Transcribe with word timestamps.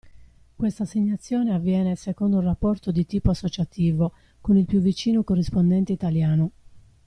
Questa 0.55 0.81
assegnazione 0.81 1.53
avviene 1.53 1.95
secondo 1.95 2.37
un 2.37 2.43
rapporto 2.43 2.89
di 2.91 3.05
tipo 3.05 3.29
associativo 3.29 4.13
con 4.41 4.57
il 4.57 4.65
più 4.65 4.79
vicino 4.79 5.23
corrispondente 5.23 5.91
italiano. 5.93 6.49